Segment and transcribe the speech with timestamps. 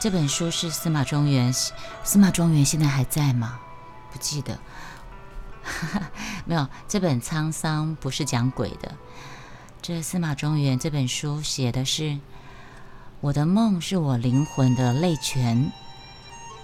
[0.00, 3.58] 这本书是司马中原，司马中原现在还在吗？
[4.12, 4.56] 不记得。
[6.46, 8.94] 没有，这本《沧桑》不是讲鬼的。
[9.82, 12.18] 这司马中原这本书写的是
[13.20, 15.72] 我的梦，是我灵魂的泪泉。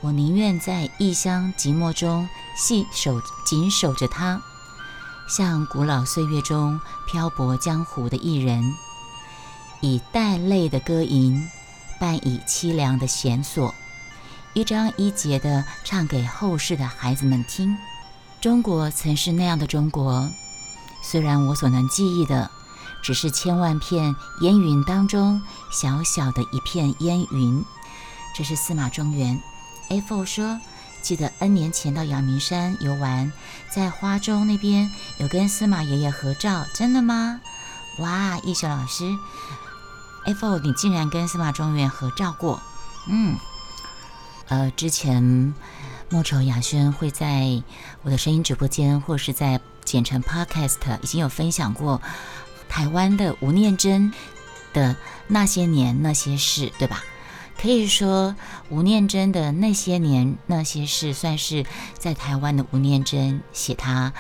[0.01, 4.41] 我宁愿在异乡寂寞中细守紧守着它，
[5.29, 8.63] 像古老岁月中漂泊江湖的艺人，
[9.81, 11.49] 以带泪的歌吟，
[11.99, 13.75] 伴以凄凉的弦索，
[14.53, 17.77] 一章一节地唱给后世的孩子们听。
[18.41, 20.29] 中国曾是那样的中国，
[21.03, 22.51] 虽然我所能记忆的
[23.03, 25.41] 只是千万片烟云当中
[25.73, 27.65] 小小的一片烟云。
[28.37, 29.41] 这是司马中原。
[29.91, 30.61] A4 说
[31.03, 33.33] ：“记得 N 年前到阳明山游玩，
[33.75, 37.41] 在花中那边有跟司马爷爷合照，真的吗？
[37.99, 39.05] 哇，艺秀老师
[40.27, 42.61] ，A4 你竟然跟司马中原合照过？
[43.09, 43.37] 嗯，
[44.49, 45.55] 呃，之前。”
[46.11, 47.63] 莫愁雅轩会在
[48.03, 52.01] 我的声音直播间，或是在简称 Podcast，已经有分享过
[52.69, 54.13] 台湾的吴念真
[54.73, 54.95] 的
[55.27, 57.03] 那些年那些事，对吧？
[57.61, 58.37] 可以说
[58.69, 61.65] 吴念真的那些年那些事，算是
[61.99, 64.13] 在台湾的吴念真写他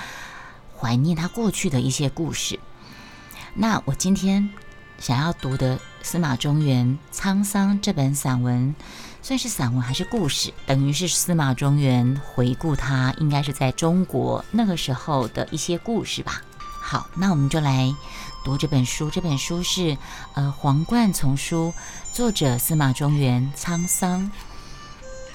[0.77, 2.59] 怀念他过去的一些故事。
[3.55, 4.51] 那我今天
[4.99, 8.75] 想要读的司马中原《沧桑》这本散文。
[9.23, 16.43] 算是散文还是故事，等于是司马中原回顾他应该是在中国那个时候的一些故事吧。
[16.79, 17.91] 好，那我们就来
[18.45, 19.09] 读这本书。
[19.09, 19.97] 这本书是
[20.35, 21.73] 呃皇冠丛书，
[22.13, 24.31] 作者司马中原，沧桑，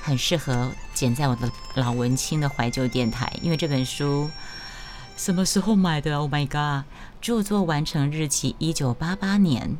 [0.04, 3.34] 很适合剪在我的老文青的怀旧电台。
[3.42, 4.30] 因为这本书
[5.18, 6.86] 什么时候买的？Oh my god！
[7.20, 9.78] 著作完成日期一九八八年。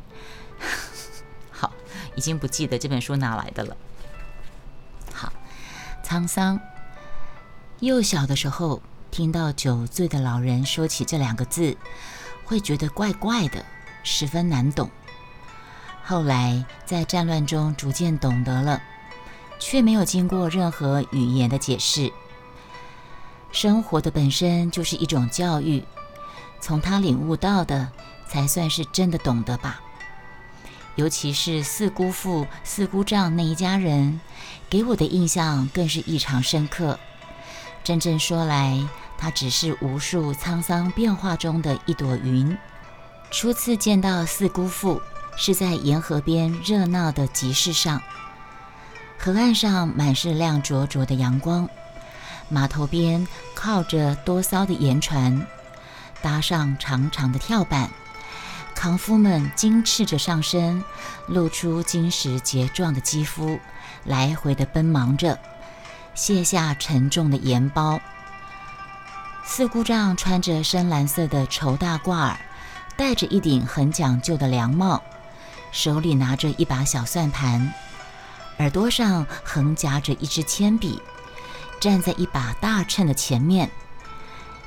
[1.52, 1.72] 好，
[2.16, 3.78] 已经不记得这本书哪来的了。
[5.14, 5.32] 好
[6.04, 6.60] 沧桑。
[7.80, 11.78] 幼小的时候，听到酒醉的老人说起这两个字，
[12.44, 13.64] 会觉得怪怪的，
[14.04, 14.90] 十分难懂。
[16.04, 18.82] 后来在战乱中逐渐懂得了，
[19.60, 22.12] 却没有经过任何语言的解释。
[23.52, 25.84] 生活的本身就是一种教育，
[26.60, 27.92] 从他领悟到的，
[28.28, 29.82] 才算是真的懂得吧。
[30.96, 34.20] 尤其是四姑父、四姑丈那一家人，
[34.70, 37.00] 给我的印象更是异常深刻。
[37.84, 38.86] 真正说来，
[39.18, 42.58] 他只是无数沧桑变化中的一朵云。
[43.32, 45.02] 初次见到四姑父，
[45.38, 48.02] 是在沿河边热闹的集市上，
[49.18, 51.70] 河岸上满是亮灼灼的阳光，
[52.50, 55.46] 码头边靠着多艘的盐船，
[56.22, 57.90] 搭上长长的跳板。
[58.80, 60.82] 扛夫们精赤着上身，
[61.28, 63.60] 露出晶石结状的肌肤，
[64.06, 65.38] 来回的奔忙着，
[66.16, 68.00] 卸下沉重的盐包。
[69.44, 72.40] 四姑丈穿着深蓝色的绸大褂儿，
[72.96, 75.04] 戴着一顶很讲究的凉帽，
[75.74, 77.74] 手里拿着一把小算盘，
[78.60, 81.02] 耳朵上横夹着一支铅笔，
[81.82, 83.70] 站在一把大秤的前面。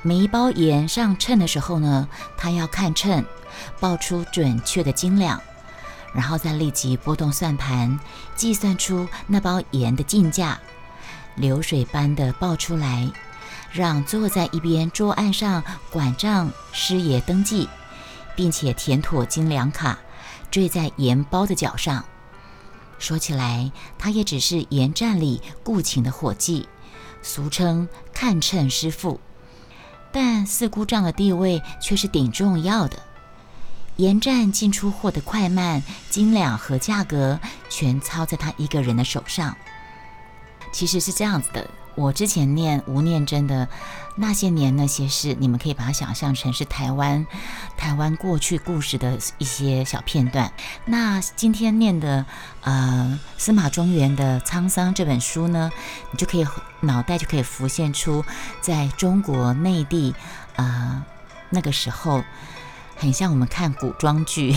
[0.03, 3.25] 每一包盐上秤的时候呢，他要看秤。
[3.79, 5.39] 报出准确的斤两，
[6.13, 7.99] 然后再立即拨动算盘，
[8.35, 10.59] 计算出那包盐的进价，
[11.35, 13.09] 流水般的报出来，
[13.71, 17.69] 让坐在一边桌案上管账师爷登记，
[18.35, 19.99] 并且填妥斤两卡，
[20.49, 22.03] 坠在盐包的脚上。
[22.97, 26.67] 说起来，他也只是盐站里雇请的伙计，
[27.21, 29.19] 俗称看秤师傅，
[30.13, 32.97] 但四姑丈的地位却是顶重要的。
[33.97, 39.55] 盐站进出货的快慢、斤两和价格，全操在他一个人的手上。
[40.71, 43.67] 其实是这样子的，我之前念吴念真的
[44.15, 47.25] 那些年那些事，你们可以把它想象成是台湾
[47.77, 50.51] 台湾过去故事的一些小片段。
[50.85, 52.25] 那今天念的
[52.61, 55.71] 呃司马中原的《沧桑》这本书呢，
[56.11, 56.45] 你就可以
[56.81, 58.23] 脑袋就可以浮现出
[58.61, 60.13] 在中国内地
[60.55, 61.03] 呃
[61.49, 62.23] 那个时候。
[62.95, 64.55] 很像我们看古装剧，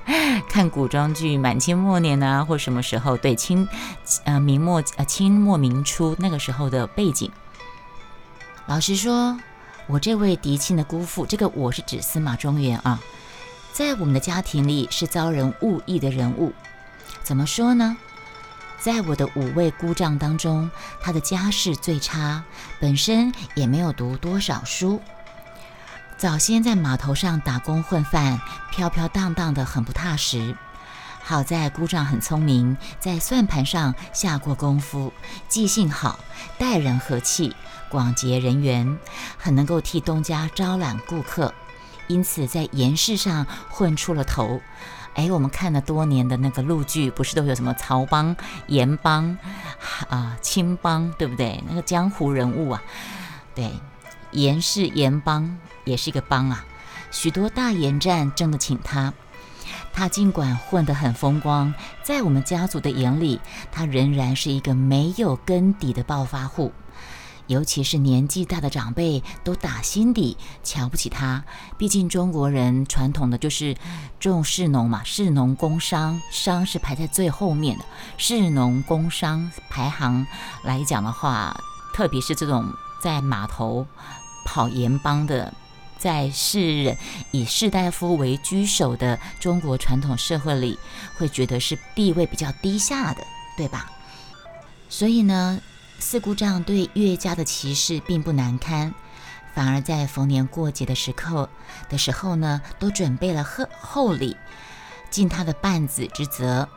[0.48, 3.16] 看古装剧，满清末年啊，或什么时候？
[3.16, 3.66] 对，清，
[4.24, 7.32] 呃，明末，呃，清末明初那个时候的背景。
[8.68, 9.40] 老实说，
[9.86, 13.00] 我这位嫡亲的姑父，这个我是指司马中原啊，
[13.72, 16.52] 在我们的家庭里是遭人误意的人物。
[17.22, 17.96] 怎么说呢？
[18.78, 20.70] 在我的五位姑丈当中，
[21.00, 22.44] 他的家世最差，
[22.78, 25.00] 本身也没有读多少书。
[26.18, 28.38] 早先在码头上打工混饭，
[28.70, 30.54] 飘飘荡荡的很不踏实，
[31.22, 35.10] 好在姑丈很聪明，在算盘上下过功夫，
[35.48, 36.20] 记性好，
[36.58, 37.56] 待人和气，
[37.88, 38.98] 广结人缘，
[39.36, 41.52] 很能够替东家招揽顾客，
[42.06, 44.60] 因此在盐市上混出了头。
[45.14, 48.36] 哎，我们看了多年的那个陆剧，不是都有什么曹帮、
[48.68, 49.36] 盐帮
[50.08, 51.62] 啊、青帮，对不对？
[51.68, 52.82] 那个江湖人物啊，
[53.54, 53.72] 对，
[54.30, 56.64] 盐市盐帮也是一个帮啊，
[57.10, 59.12] 许多大盐站争着请他。
[59.92, 61.74] 他尽管混得很风光，
[62.04, 63.40] 在我们家族的眼里，
[63.72, 66.72] 他仍然是一个没有根底的暴发户。
[67.48, 71.44] 尤其是年纪大的长辈，都打心底瞧不起他。
[71.76, 73.76] 毕竟中国人传统的就是
[74.20, 77.84] 重士农嘛，士农工商，商是排在最后面的。
[78.16, 80.24] 士农工商排行
[80.62, 81.60] 来讲的话，
[81.92, 82.72] 特别是这种
[83.02, 83.84] 在码头
[84.44, 85.52] 跑盐帮的。
[85.98, 86.96] 在世人
[87.32, 90.78] 以士大夫为居首的中国传统社会里，
[91.16, 93.24] 会觉得是地位比较低下的，
[93.56, 93.90] 对吧？
[94.88, 95.60] 所以呢，
[95.98, 98.94] 四姑丈对岳家的歧视并不难堪，
[99.54, 101.48] 反而在逢年过节的时刻
[101.88, 104.36] 的时候呢，都准备了厚厚礼，
[105.10, 106.68] 尽他的半子之责。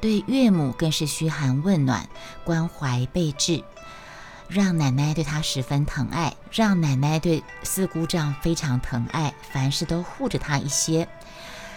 [0.00, 2.08] 对岳母更是嘘寒问暖，
[2.44, 3.62] 关怀备至。
[4.48, 11.06] 让奶奶对他十分疼爱，让奶奶对四姑丈非常疼爱，凡事都护着他一些。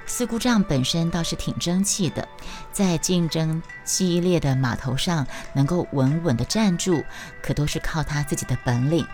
[0.05, 2.27] 四姑丈本身倒是挺争气的，
[2.71, 7.03] 在竞争激烈的码头上能够稳稳地站住，
[7.41, 9.07] 可都是靠他自己的本领，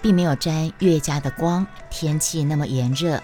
[0.00, 1.66] 并没有沾岳家的光。
[1.90, 3.22] 天气那么炎热，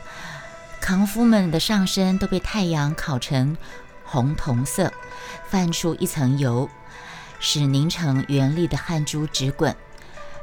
[0.81, 3.57] 扛夫们的上身都被太阳烤成
[4.05, 4.93] 红铜色，
[5.49, 6.69] 泛出一层油。
[7.39, 9.77] 使凝成圆粒的汗珠直滚。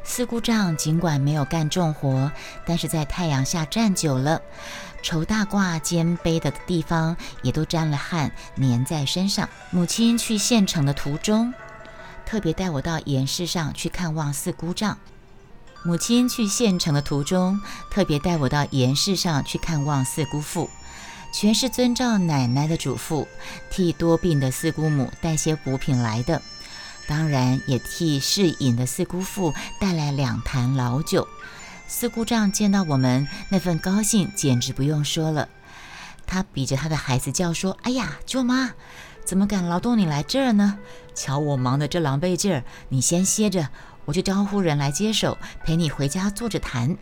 [0.03, 2.31] 四姑丈尽管没有干重活，
[2.65, 4.41] 但是在太阳下站久了，
[5.01, 9.49] 绸大褂肩背的地方也都沾了汗，粘在身上。
[9.71, 11.53] 母亲去县城的途中，
[12.25, 14.97] 特别带我到盐市上去看望四姑丈。
[15.83, 17.59] 母亲去县城的途中，
[17.89, 20.69] 特别带我到盐市上去看望四姑父，
[21.33, 23.25] 全是遵照奶奶的嘱咐，
[23.69, 26.41] 替多病的四姑母带些补品来的。
[27.07, 31.27] 当然也替侍饮的四姑父带来两坛老酒。
[31.87, 35.49] 四姑丈见到我们那份高兴，简直不用说了。
[36.25, 38.71] 他比着他的孩子叫说：“哎呀，舅妈，
[39.25, 40.79] 怎么敢劳动你来这儿呢？
[41.13, 43.69] 瞧我忙得这狼狈劲儿，你先歇着，
[44.05, 46.97] 我就招呼人来接手，陪你回家坐着谈。”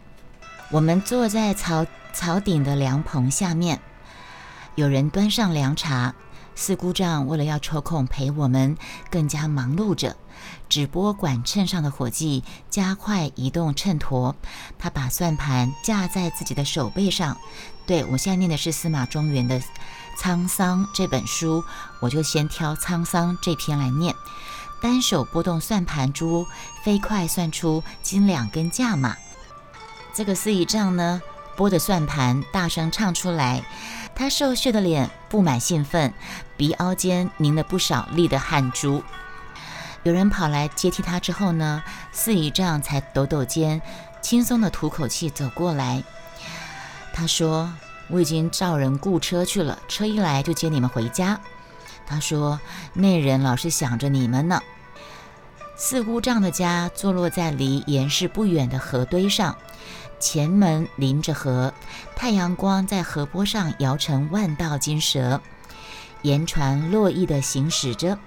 [0.72, 3.80] 我们坐在草草顶的凉棚下面，
[4.76, 6.16] 有人端上凉茶。
[6.62, 8.78] 四姑丈为了要抽空陪我们，
[9.10, 10.16] 更加忙碌着，
[10.70, 14.36] 只播管秤上的伙计，加快移动秤砣。
[14.78, 17.36] 他把算盘架在自己的手背上。
[17.88, 19.60] 对我现在念的是司马中原的
[20.20, 21.64] 《沧桑》这本书，
[22.00, 24.14] 我就先挑《沧桑》这篇来念。
[24.80, 26.46] 单手拨动算盘珠，
[26.84, 29.18] 飞快算出斤两跟价码。
[30.14, 31.24] 这个四姨丈呢，
[31.56, 33.66] 拨着算盘，大声唱出来。
[34.16, 36.14] 他瘦削的脸布满兴奋，
[36.56, 39.04] 鼻凹间凝了不少粒的汗珠。
[40.04, 43.82] 有人跑来接替他之后呢，四姨丈才抖抖肩，
[44.22, 46.04] 轻松的吐口气走过来。
[47.14, 47.74] 他说
[48.10, 51.40] ：“我已经叫人雇车去了，车一来就接你们回家。”
[52.06, 52.60] 他说
[52.94, 54.62] ：“那人老是想着你们呢。”
[55.78, 59.56] 四姑丈的家坐落在离盐市不远的河堆上。
[60.22, 61.74] 前门临着河，
[62.16, 65.42] 太阳光在河坡上摇成万道金蛇。
[66.22, 68.20] 盐船络绎地行驶着，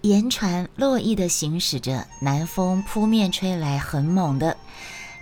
[0.00, 4.56] 盐船络绎地行驶着，南风扑面吹来，很猛的，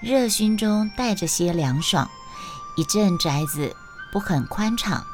[0.00, 2.08] 热熏中带着些凉爽。
[2.76, 3.74] 一阵宅子
[4.12, 5.04] 不很宽敞，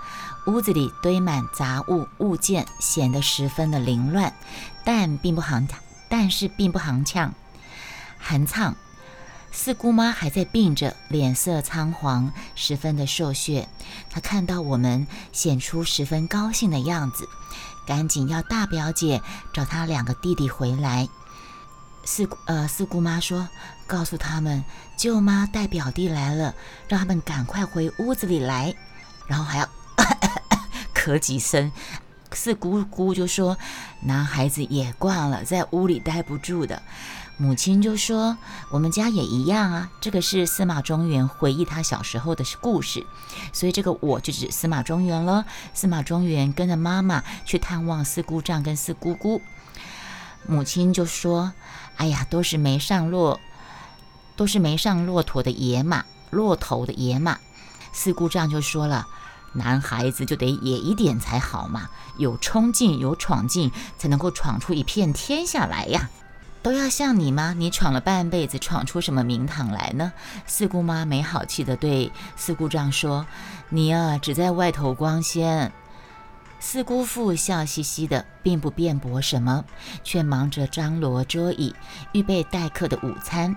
[0.47, 4.33] 屋子里堆满杂物物件，显得十分的凌乱，
[4.85, 5.67] 但并不行，
[6.11, 7.33] 但是并不行呛，
[8.19, 8.77] 寒畅。
[9.59, 13.67] 四姑妈还在病着，脸色苍黄，十分的瘦削。
[14.11, 17.27] 她看到我们，显出十分高兴的样子，
[17.87, 19.23] 赶紧要大表姐
[19.55, 21.09] 找她两个弟弟回来。
[22.05, 23.49] 四姑呃四姑妈说
[23.89, 24.63] ：“告诉他们，
[24.97, 26.55] 舅妈带表弟来了，
[26.87, 28.75] 让他们赶快回屋子里来。”
[29.27, 29.69] 然后还要
[30.95, 31.73] 咳几声。
[32.31, 33.57] 四姑姑就说
[34.05, 36.81] ：“男孩子也惯了，在屋里待不住的。”
[37.39, 38.39] 母亲就说
[38.73, 43.05] ：“我们家也一样啊。”这个是司马中原回忆他小时候的故事，
[43.53, 45.45] 所以这个我就指司马中原了。
[45.75, 49.43] 司马中原跟着妈妈去探望四姑丈跟四姑姑，
[50.47, 51.53] 母亲就说
[51.97, 53.39] ：“哎呀，都是没上骆，
[54.35, 57.39] 都是没上骆驼的野马，骆头的野马。”
[57.93, 59.07] 四姑丈就说了
[59.53, 66.09] ：“男孩子就得野一点才好嘛，有冲劲，有闯劲，才能够闯出一片天下来呀。
[66.67, 67.55] 都要像你吗？
[67.57, 70.13] 你闯了半辈子，闯出什么名堂来呢？
[70.47, 73.25] 四姑妈没好气地对四姑丈说
[73.71, 75.71] ：“你啊，只在外头光鲜。”
[76.59, 79.65] 四姑父笑嘻嘻的，并不辩驳什么，
[80.03, 81.73] 却忙着张罗桌椅，
[82.11, 83.55] 预备待客的午餐。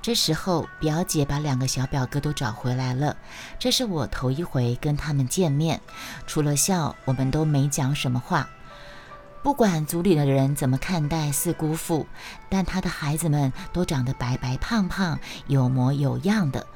[0.00, 3.16] 这时候，表姐把两个小表哥都找回来了。
[3.58, 5.80] 这是我头一回跟他们见面，
[6.24, 8.48] 除了笑，我们都没讲什么话。
[9.44, 12.06] 不管族里的人怎么看待四姑父，
[12.48, 16.66] 但他的孩子们都长得白白胖胖、有模有样的。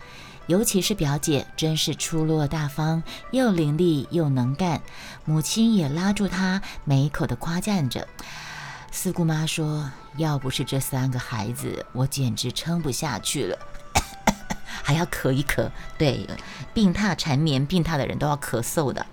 [0.49, 4.83] 尤其是表姐，真是出落大方，又伶俐又能干。
[5.25, 8.07] 母亲也拉住她，每口的夸赞着。
[8.93, 13.59] 四姑妈说：“要不是这三个孩子，我简直撑不下去了，
[14.85, 15.71] 还要咳一咳。
[15.97, 16.29] 对，
[16.75, 19.07] 病榻缠绵，病榻的人都要咳嗽的。”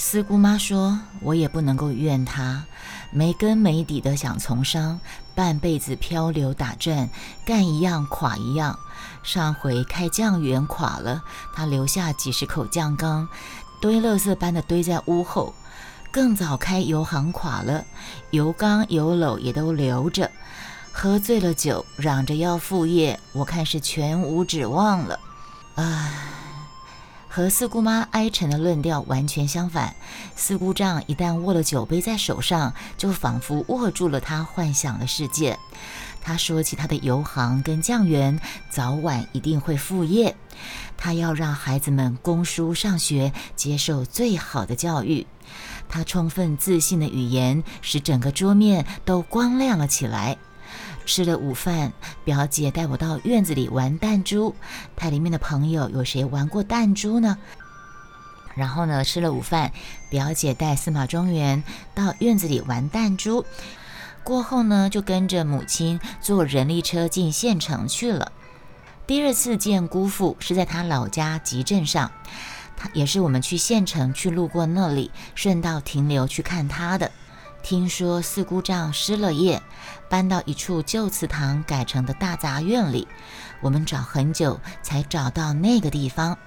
[0.00, 2.64] 四姑妈说：“我也不能够怨他，
[3.10, 5.00] 没根没底的想从商，
[5.34, 7.10] 半辈子漂流打转，
[7.44, 8.78] 干一样垮一样。
[9.24, 11.20] 上回开酱园垮了，
[11.52, 13.28] 他留下几十口酱缸，
[13.80, 15.52] 堆垃圾般的堆在屋后。
[16.12, 17.84] 更早开油行垮了，
[18.30, 20.30] 油缸油篓也都留着。
[20.92, 25.18] 喝醉了酒，嚷着要副业，我看是全无指望了。
[25.74, 26.34] 唉。”
[27.38, 29.94] 和四姑妈哀沉的论调完全相反。
[30.34, 35.56] 四姑丈一旦握了酒杯在手上，就仿佛握住了他幻想的世界。
[36.20, 40.34] 他说起他的油行跟酱园，早晚一定会复业。
[40.96, 45.24] 他要让孩子们供书上学，接受最好的教育。
[45.88, 50.36] 他充分自信的语言，使整个桌面都光亮了起来。
[51.08, 54.54] 吃了午饭，表姐带我到院子里玩弹珠。
[54.94, 57.38] 她里面的朋友有谁玩过弹珠呢？
[58.54, 59.72] 然后呢，吃了午饭，
[60.10, 63.46] 表姐带司马庄园到院子里玩弹珠。
[64.22, 68.30] 过后呢，就跟着母亲坐人力车进县城去了。
[69.06, 72.12] 第二次见姑父是在他老家集镇上，
[72.76, 77.10] 他也是我们去县城去路过那里，顺道停留去看他的。
[77.68, 79.60] 听说四姑丈失了业，
[80.08, 83.06] 搬到一处旧祠堂改成的大杂院里。
[83.60, 86.38] 我们找很久才找到那个地方。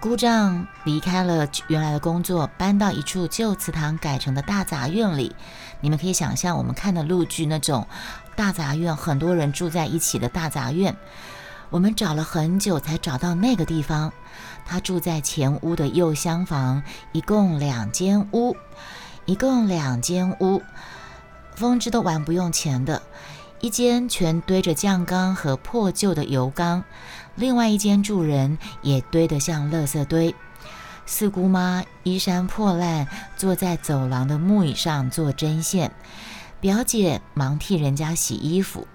[0.00, 5.34] 姑丈离开了原来的工作，搬到一处旧祠堂改成的大杂院里。
[5.80, 7.88] 你们可以想象我们看的陆剧那种
[8.36, 10.94] 大杂院，很多人住在一起的大杂院。
[11.70, 14.12] 我们找了很久才找到那个地方。
[14.66, 16.82] 他住在前屋的右厢房，
[17.12, 18.54] 一共两间屋。
[19.26, 20.62] 一共两间屋，
[21.54, 23.02] 风之都玩不用钱的。
[23.60, 26.84] 一间全堆着酱缸和破旧的油缸，
[27.34, 30.34] 另外一间住人也堆得像垃圾堆。
[31.06, 35.92] 四姑妈衣衫破烂，坐在走廊的木椅上做针线。
[36.60, 38.86] 表姐忙替人家洗衣服。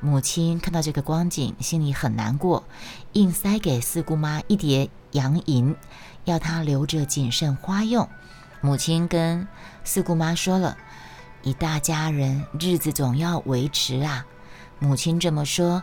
[0.00, 2.62] 母亲看到这个光景，心里很难过，
[3.14, 5.74] 硬塞给四姑妈一叠洋银，
[6.24, 8.08] 要她留着谨慎花用。
[8.64, 9.46] 母亲跟
[9.84, 10.78] 四姑妈说了
[11.44, 14.24] ：“一大家人，日子总要维持啊。”
[14.80, 15.82] 母亲这么说。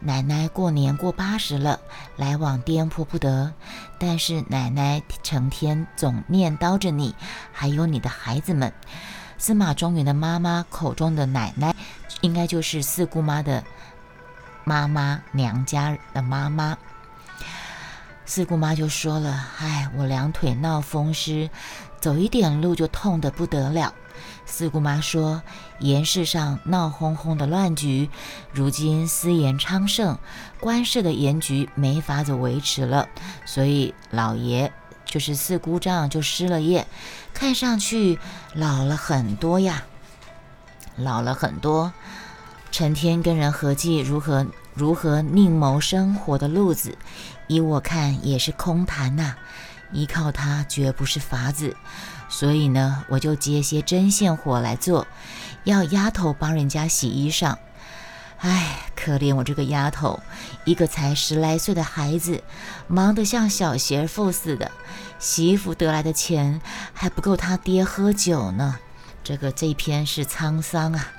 [0.00, 1.78] 奶奶过年过八十了，
[2.16, 3.54] 来往颠簸不得。
[4.00, 7.14] 但是奶奶成天总念叨着你，
[7.52, 8.72] 还有你的孩子们。
[9.38, 11.76] 司马庄园的妈妈口中的奶奶，
[12.22, 13.62] 应该就是四姑妈的
[14.64, 16.76] 妈妈，娘家的妈妈。
[18.26, 21.48] 四姑妈就说了：“哎，我两腿闹风湿。”
[21.98, 23.92] 走一点路就痛得不得了。
[24.44, 25.42] 四姑妈说
[25.80, 28.10] ：“严氏上闹哄哄的乱局，
[28.52, 30.18] 如今私盐昌盛，
[30.60, 33.08] 官氏的盐局没法子维持了，
[33.44, 34.72] 所以老爷
[35.04, 36.86] 就是四姑丈就失了业，
[37.32, 38.18] 看上去
[38.52, 39.82] 老了很多呀，
[40.96, 41.92] 老了很多，
[42.70, 46.96] 成天跟人合计如何如何另谋生活的路子，
[47.46, 49.36] 依我看也是空谈呐。”
[49.92, 51.76] 依靠他绝不是法子，
[52.28, 55.06] 所以呢，我就接些针线活来做，
[55.62, 57.56] 要丫头帮人家洗衣裳。
[58.38, 60.20] 唉，可怜我这个丫头，
[60.64, 62.42] 一个才十来岁的孩子，
[62.88, 64.72] 忙得像小媳妇似的，
[65.20, 66.60] 媳妇得来的钱
[66.92, 68.78] 还不够他爹喝酒呢。
[69.22, 71.12] 这个这篇是沧桑啊。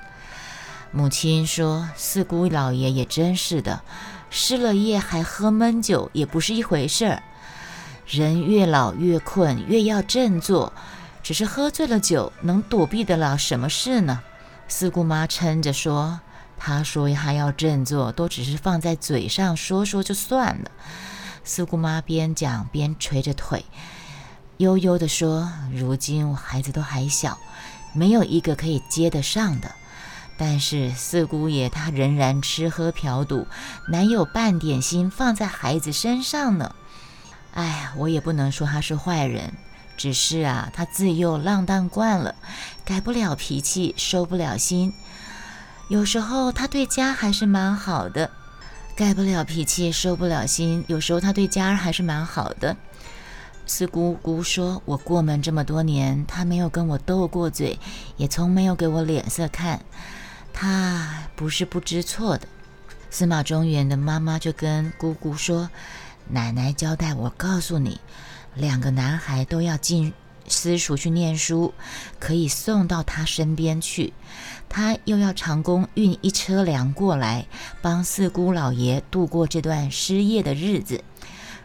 [0.92, 3.82] 母亲说：“四姑老爷也真是的，
[4.30, 7.22] 失了业还喝闷酒，也不是一回事儿。”
[8.06, 10.72] 人越老越困，越要振作。
[11.22, 14.22] 只是喝醉了酒，能躲避得了什么事呢？
[14.66, 16.20] 四姑妈撑着说
[16.56, 20.70] ：“她说她要振作，都只是放在嘴上说说就算了。”
[21.44, 23.64] 四姑妈边讲边捶着腿，
[24.56, 27.38] 悠悠地说：“如今我孩子都还小，
[27.92, 29.70] 没有一个可以接得上的。
[30.38, 33.46] 但是四姑爷他仍然吃喝嫖赌，
[33.88, 36.74] 哪有半点心放在孩子身上呢？
[37.54, 39.52] 哎，我也不能说他是坏人，
[39.96, 42.36] 只是啊，他自幼浪荡惯了，
[42.84, 44.94] 改不了脾气，收不了心。
[45.88, 48.30] 有时候他对家还是蛮好的，
[48.94, 50.84] 改不了脾气，收不了心。
[50.86, 52.76] 有时候他对家还是蛮好的。”
[53.66, 57.78] 四姑姑说：“我过门这么多年，他没有跟我斗过嘴，
[58.16, 59.80] 也从没有给我脸色看。
[60.60, 62.48] 他不是不知错的。”
[63.10, 65.70] 司马中原的妈妈就跟姑姑说
[66.28, 68.00] ：“奶奶交代我告诉你，
[68.56, 70.12] 两个男孩都要进
[70.48, 71.72] 私塾去念书，
[72.18, 74.12] 可以送到他身边去。
[74.68, 77.46] 他又要长工运一车粮过来，
[77.80, 81.04] 帮四姑老爷度过这段失业的日子。”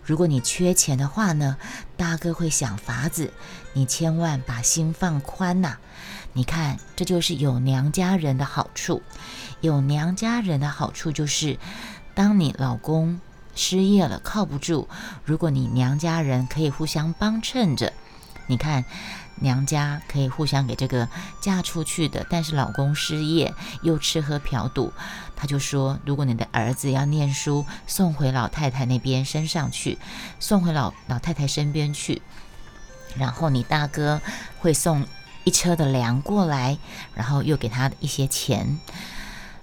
[0.06, 1.58] 如果你缺钱的话呢，
[1.98, 3.32] 大哥会想法子，
[3.72, 5.78] 你千万把心放宽呐。
[6.34, 9.02] 你看，这就是有娘家人的好处。
[9.62, 11.58] 有娘家人的好处就是，
[12.14, 13.22] 当你老公
[13.56, 14.88] 失业了，靠不住，
[15.24, 17.94] 如果你娘家人可以互相帮衬着，
[18.48, 18.84] 你看。
[19.38, 21.10] 娘家可以互相给这个
[21.42, 24.94] 嫁出去的，但是老公失业又吃喝嫖赌，
[25.36, 29.98] 他就说：如果你的儿子要念书，送回老太太那边身上去，
[30.40, 32.22] 送回老老太太身边去，
[33.18, 34.22] 然后你大哥
[34.60, 35.06] 会送
[35.44, 36.78] 一车的粮过来，
[37.14, 38.80] 然后又给他一些钱。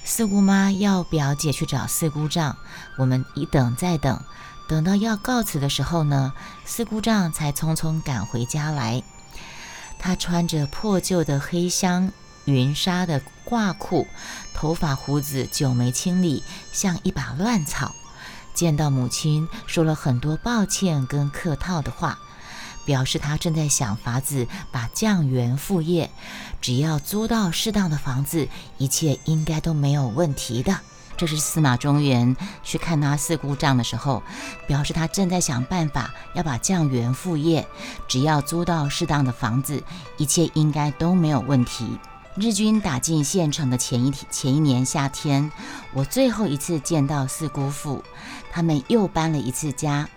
[0.05, 2.57] 四姑妈要表姐去找四姑丈，
[2.97, 4.23] 我们一等再等，
[4.69, 6.33] 等到要告辞的时候呢，
[6.65, 9.03] 四姑丈才匆匆赶回家来。
[9.99, 12.11] 他穿着破旧的黑香
[12.47, 14.07] 云纱的褂裤，
[14.55, 17.95] 头发胡子久没清理，像一把乱草。
[18.55, 22.19] 见到母亲，说了很多抱歉跟客套的话，
[22.91, 26.11] 表示他正在想法子把酱园副业，
[26.61, 30.77] 只要租到适当的房子，一切应该都没有问题的。
[31.17, 34.25] 这是司马中原去看他四姑丈的时候，
[34.67, 37.65] 表示他正在想办法要把酱园复业，
[38.09, 39.81] 只要租到适当的房子，
[40.17, 41.97] 一切应该都没有问题。
[42.35, 45.53] 日军打进县城的前一前一年夏天，
[45.95, 48.03] 我最后一次见到四姑父，
[48.51, 50.09] 他们又搬了一次家，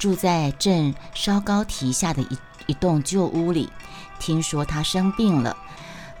[0.00, 3.70] 住在镇稍高堤下的一一栋旧屋里。
[4.18, 5.54] 听说他生病了，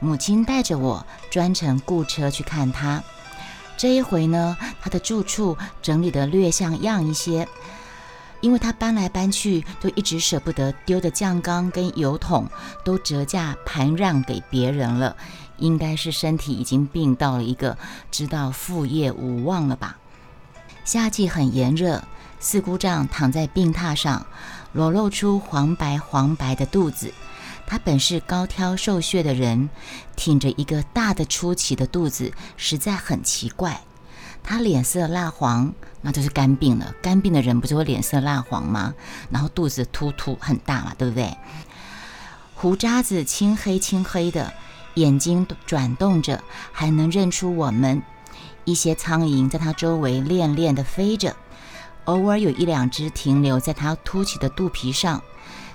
[0.00, 3.02] 母亲带着我专程雇车去看他。
[3.78, 7.48] 这一回呢，他的住处整理得略像样一些，
[8.42, 12.46] 因为他搬来搬去，就一直舍不得丢的酱缸跟油桶
[12.84, 15.16] 都折价盘让给别人了，
[15.56, 17.78] 应该是身体已经病到了一个
[18.10, 19.96] 知道副业无望了吧。
[20.84, 22.02] 夏季很炎热，
[22.40, 24.26] 四姑丈躺在病榻上，
[24.72, 27.12] 裸露出黄白黄白的肚子。
[27.66, 29.68] 他本是高挑瘦削的人，
[30.16, 33.82] 挺着一个大的出奇的肚子，实在很奇怪。
[34.42, 36.94] 他脸色蜡黄，那就是肝病了。
[37.02, 38.94] 肝病的人不就会脸色蜡黄吗？
[39.30, 41.36] 然后肚子突突很大嘛，对不对？
[42.54, 44.52] 胡渣子青黑青黑的，
[44.94, 48.02] 眼睛转动着，还能认出我们。
[48.64, 51.36] 一些苍蝇在他周围恋恋地飞着，
[52.04, 55.22] 偶尔有一两只停留在他凸起的肚皮上。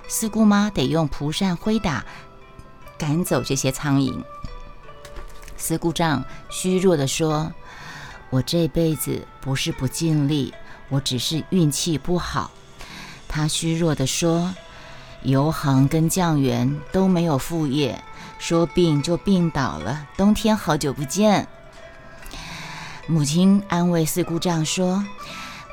[0.08, 2.04] 四姑妈得用蒲扇挥打，
[2.96, 4.22] 赶走这些苍蝇。
[5.56, 7.52] 四姑丈虚弱地说
[8.30, 10.54] ：“我这辈子不是不尽力，
[10.88, 12.50] 我只是运气不好。”
[13.26, 14.54] 他虚弱地说
[15.22, 18.00] ：“油行跟酱园都没有副业，
[18.38, 20.06] 说病就病倒了。
[20.16, 21.48] 冬天好久不见。”
[23.08, 25.04] 母亲安慰四姑丈说：“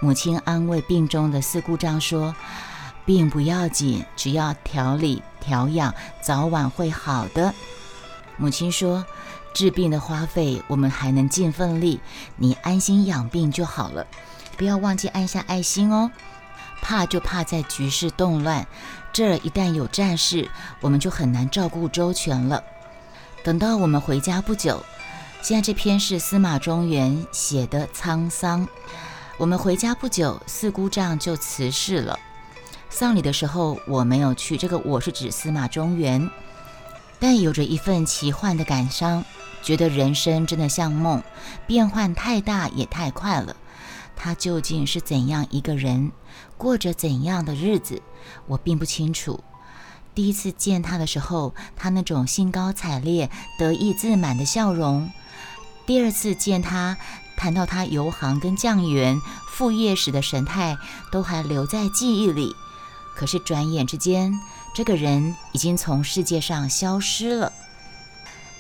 [0.04, 2.36] 母亲安慰病中的四姑丈说。”
[3.06, 7.54] 病不要紧，只要调理调养，早晚会好的。
[8.38, 9.06] 母亲说
[9.54, 12.00] ：“治病的花费，我们还能尽份力，
[12.38, 14.08] 你安心养病就好了，
[14.56, 16.12] 不要忘记按下爱心哦。
[16.82, 18.66] 怕就怕在局势动乱，
[19.12, 22.64] 这儿一旦有战事，我们就很难照顾周全了。
[23.44, 24.82] 等到我们回家不久，
[25.42, 28.66] 现在这篇是司马中原写的沧桑。
[29.44, 32.18] 我们回家不久，四姑丈就辞世了。”
[32.90, 36.30] 丧礼的时候我没有去，这个我是指司马中原，
[37.20, 39.26] 但有着一份奇幻的感伤，
[39.62, 41.22] 觉得人生真的像梦，
[41.68, 43.54] 变幻太大也太快了。
[44.16, 46.14] 他究竟是怎样一个人，
[46.56, 48.02] 过着怎样的日子，
[48.48, 49.44] 我并不清楚。
[50.16, 53.30] 第一次见他的时候，他那种兴高采烈、
[53.60, 55.10] 得意自满的笑容；
[55.86, 56.98] 第二次见他，
[57.44, 60.78] 谈到他游行跟酱园副业时的神态，
[61.12, 62.56] 都还留在记忆里。
[63.14, 64.40] 可是转眼之间，
[64.74, 67.52] 这个人已经从世界上消失了。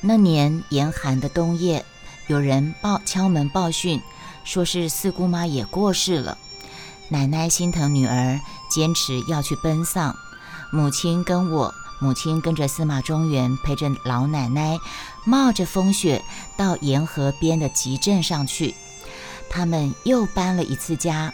[0.02, 1.86] 那年严寒的冬夜，
[2.28, 4.02] 有人报敲门报讯，
[4.43, 6.38] 说是四姑妈也过世了。
[7.08, 10.13] 奶奶心疼女儿，坚持要去奔丧。
[10.74, 14.78] 母亲跟我，母亲跟着司马中原，陪着老奶奶，
[15.26, 16.24] 冒着风雪
[16.58, 18.76] 到沿河边的集镇上去。
[19.50, 21.34] 他们又搬了一次家，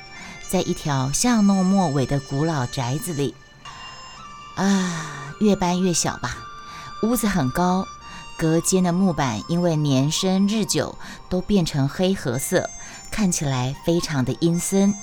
[0.50, 3.34] 在一条巷弄末尾的古老宅子里。
[4.56, 6.38] 啊，越搬越小吧。
[7.04, 7.88] 屋子很高，
[8.38, 10.98] 隔间的木板因为年深日久
[11.30, 12.70] 都变成黑褐色，
[13.10, 14.94] 看起来非常的阴森。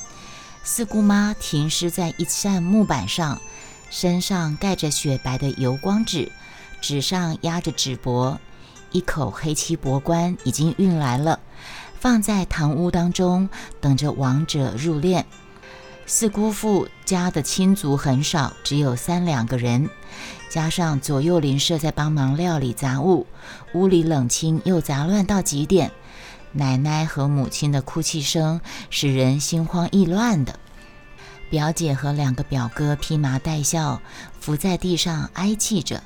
[0.63, 3.41] 四姑妈停尸在一扇木板上，
[3.89, 6.31] 身上盖着雪白的油光纸，
[6.83, 8.37] 纸上压着纸帛，
[8.97, 11.39] 一口黑漆薄棺已经运来了，
[12.01, 15.25] 放在堂屋当中，等着亡者入殓。
[16.07, 19.91] 四姑父家的亲族很少，只有三两个人，
[20.49, 23.27] 加上左右邻舍在帮忙料理杂物，
[23.75, 25.93] 屋里冷清又杂乱到极点。
[26.53, 30.59] 奶奶和母亲的哭泣声使人心慌意乱的。
[31.51, 34.01] 表姐和两个表哥披麻戴孝，
[34.41, 36.03] 伏在地上哀泣着。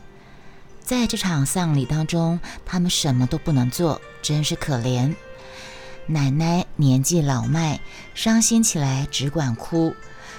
[0.90, 5.14] 在这场丧礼当中，他们什么都不能做，真是可怜。
[6.06, 7.78] 奶奶年纪老迈，
[8.12, 9.94] 伤心起来只管哭，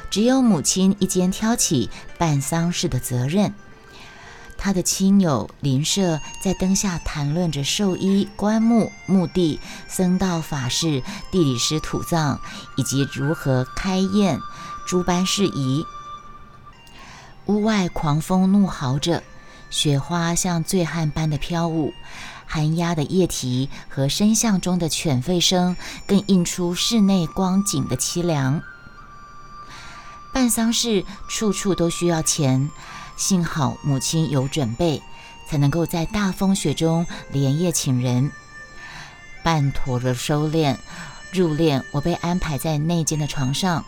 [0.09, 3.53] 只有母亲一肩挑起办丧事的责任。
[4.57, 12.41] 他的亲友邻舍在灯下谈论着寿衣、棺木、墓地、僧道法事、地理师土葬，
[12.75, 14.37] 以及如何开宴
[14.85, 15.85] 诸般事宜。
[17.45, 19.23] 屋外狂风怒嚎着，
[19.71, 21.93] 雪花像醉汉般的飘舞，
[22.45, 28.61] 寒鸦的夜啼和深巷中的犬吠声更映出室内光景的凄凉。
[30.33, 32.69] 办丧事处处都需要钱。
[33.17, 35.01] 幸好母亲有准备，
[35.47, 38.31] 才能够在大风雪中连夜请人
[39.43, 40.77] 半妥着收敛
[41.31, 41.83] 入殓。
[41.91, 43.85] 我被安排在内间的床上，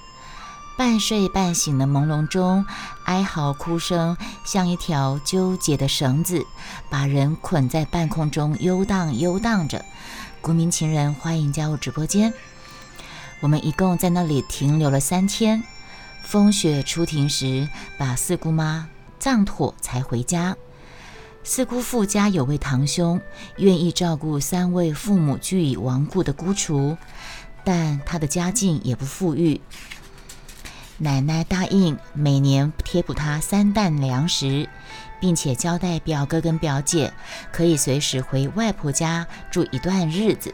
[0.76, 2.66] 半睡半醒的朦胧中，
[3.06, 6.46] 哀嚎哭声像一条纠结的绳子，
[6.90, 9.86] 把人捆在半空中游荡游荡着。
[10.42, 12.34] 国民情人，欢迎加入直播间。
[13.40, 15.64] 我们一共在那里停留了三天。
[16.24, 18.88] 风雪初停时，把四姑妈。
[19.20, 20.58] 葬妥才回家。
[21.46, 23.22] 四姑父家有位堂兄，
[23.56, 26.98] 愿意照顾三位父母俱已亡故的孤雏，
[27.64, 29.62] 但他的家境也不富裕。
[30.98, 34.70] 奶奶答应每年贴补他三担粮食，
[35.20, 37.12] 并且交代表哥跟表姐
[37.52, 40.54] 可以随时回外婆家住一段日子。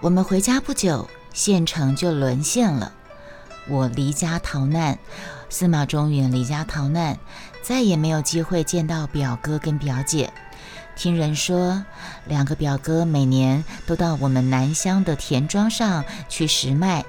[0.00, 2.92] 我们回家不久，县城就沦陷了。
[3.68, 4.98] 我离家逃难，
[5.48, 7.18] 司马中原离家逃难，
[7.62, 10.30] 再也没有机会见到表哥跟表姐。
[10.94, 11.84] 听人说，
[12.26, 17.04] 两个表哥每年都到我们南乡的田庄上去拾麦，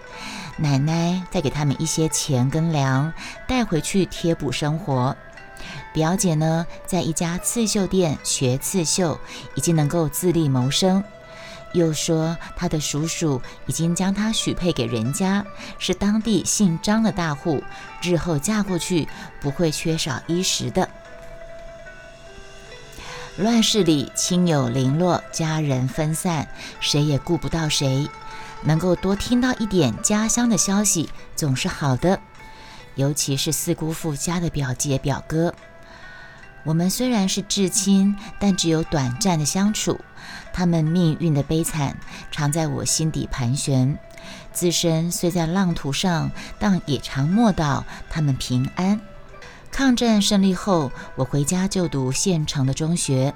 [0.58, 3.13] 奶奶再给他们一些钱跟粮，
[3.48, 5.15] 带回去贴补生活。
[5.93, 9.20] 表姐呢，在一家刺绣店学刺绣，
[9.56, 11.04] 已经能够自立谋生。
[11.74, 15.46] 又说他的叔叔已经将她许配给人家，
[15.78, 17.62] 是当地姓张的大户，
[18.02, 19.08] 日后嫁过去
[19.39, 20.89] 不会缺少衣食的。
[23.38, 26.48] 乱世里，亲友零落，家人分散，
[26.80, 28.08] 谁也顾不到谁。
[28.68, 32.20] 能够多听到一点家乡的消息，总是好的。
[32.96, 35.54] 尤其是四姑父家的表姐表哥，
[36.66, 40.00] 我们虽然是至亲，但只有短暂的相处。
[40.52, 41.96] 他们命运的悲惨
[42.30, 43.98] 常在我心底盘旋，
[44.52, 49.00] 自身虽在浪途上，但也常默祷他们平安。
[49.72, 53.34] 抗战胜利后，我回家就读县城的中学，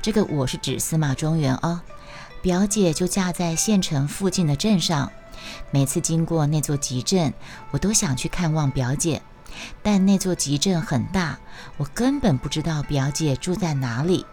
[0.00, 1.80] 这个我是指司马中原哦。
[2.42, 5.12] 表姐就嫁在县城附近的镇上，
[5.70, 7.34] 每次经过那座集镇，
[7.70, 9.20] 我都想去看望表姐，
[9.82, 11.38] 但那座集镇很大，
[11.76, 14.24] 我根本不知道表姐住在哪里。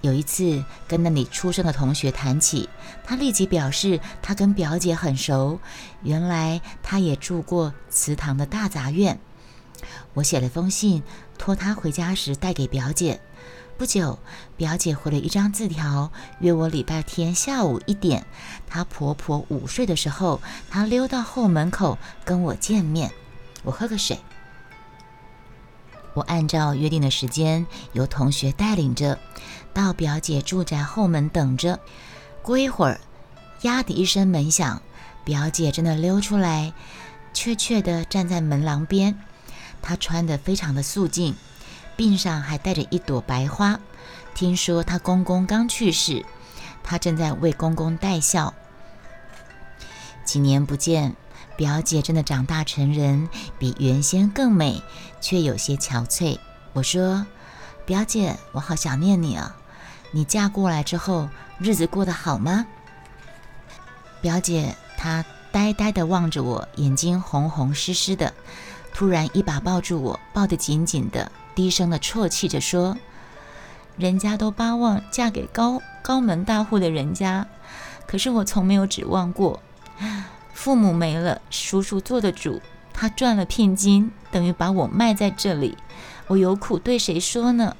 [0.00, 2.68] 有一次跟那里出生的同学谈起，
[3.04, 5.60] 他立即表示他跟表姐很熟，
[6.02, 9.20] 原来他也住过祠堂的大杂院。
[10.14, 11.04] 我写了封信，
[11.38, 13.20] 托他回家时带给表姐。
[13.80, 14.18] 不久，
[14.58, 18.26] 表姐回了一张字条，约我礼拜天下午一点，
[18.66, 23.10] 她婆婆午睡的时候，她溜到后门口跟我见面。
[23.62, 24.18] 我喝个水。
[26.12, 29.18] 我按照约定的时间，由同学带领着。
[29.72, 31.80] 到表姐住宅后门等着，
[32.42, 33.00] 过一会儿，
[33.62, 34.82] 呀的一声门响，
[35.24, 36.74] 表姐真的溜出来，
[37.32, 39.18] 怯怯地站在门廊边。
[39.80, 41.34] 她穿得非常的素净，
[42.00, 43.78] 鬓上还带着一朵白花。
[44.34, 46.24] 听说她公公刚去世，
[46.82, 48.54] 她正在为公公戴孝。
[50.24, 51.14] 几年不见，
[51.58, 54.82] 表姐真的长大成人，比原先更美，
[55.20, 56.38] 却有些憔悴。
[56.72, 57.26] 我说
[57.84, 59.54] ：“表姐，我好想念你啊！
[60.10, 62.64] 你嫁过来之后，日子过得好吗？”
[64.22, 68.32] 表姐她呆呆地望着我，眼睛红红湿湿的，
[68.94, 71.30] 突然一把抱住我，抱得紧紧的，
[71.60, 72.96] 低声的啜泣着说
[73.98, 77.46] ：“人家都巴望嫁给高高门大户的人家，
[78.06, 79.60] 可是我从没有指望过。
[80.54, 82.62] 父母没了，叔叔做的主，
[82.94, 85.76] 他赚了聘金，等于把我卖在这里。
[86.28, 87.76] 我有苦对谁说呢？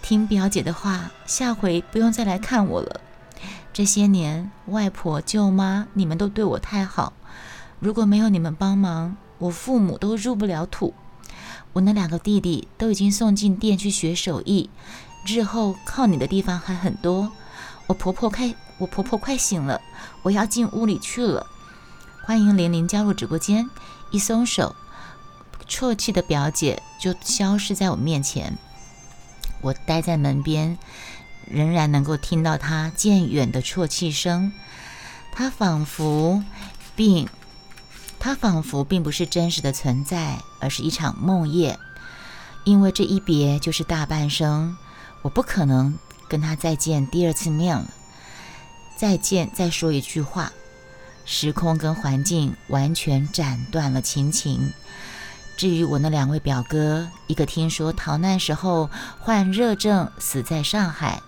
[0.00, 3.00] 听表姐的话，下回不用再来看我了。”
[3.74, 7.12] 这些年，外婆、舅妈，你们都对我太好。
[7.80, 10.94] 如果没有你们帮忙，我父母都入不了土。
[11.74, 14.70] 我那两个弟弟都已经送进店去学手艺，
[15.26, 17.30] 日后靠你的地方还很多。
[17.86, 19.80] 我婆婆快，我婆婆快醒了，
[20.22, 21.46] 我要进屋里去了。
[22.24, 23.68] 欢迎玲玲加入直播间。
[24.10, 24.74] 一松手，
[25.68, 28.56] 啜泣的表姐就消失在我面前。
[29.60, 30.78] 我待在门边。
[31.46, 34.50] 仍然能够听到她渐远的啜泣声，
[35.30, 36.42] 她仿佛
[36.96, 37.28] 并
[38.24, 41.76] 他仿佛并不是真实的存在，而是一场梦魇。
[42.64, 44.74] 因为这一别就是大半生，
[45.20, 47.86] 我不可能跟他再见第二次面了。
[48.96, 50.50] 再见，再说一句话，
[51.26, 54.72] 时空跟环境完全斩断了亲情。
[55.58, 58.88] 至于我那两位表哥，一个听说逃难时候
[59.20, 61.20] 患热症死在上海。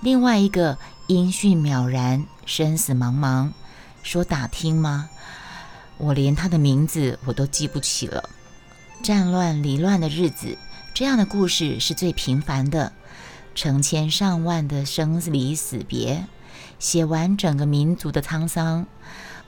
[0.00, 3.50] 另外一个音讯渺然，生死茫茫，
[4.02, 5.10] 说打听吗？
[6.00, 8.30] 我连他的名字我都记不起了。
[9.02, 10.56] 战乱离乱的日子，
[10.94, 12.92] 这样的故事是最平凡的。
[13.54, 16.24] 成千上万的生离死别，
[16.78, 18.86] 写完整个民族的沧桑，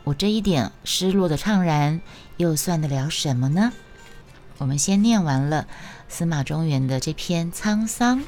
[0.05, 2.01] 我这一点失落的怅然，
[2.37, 3.73] 又算得了什么呢？
[4.59, 5.67] 我们先念完了
[6.09, 8.23] 司马中原的这篇沧桑。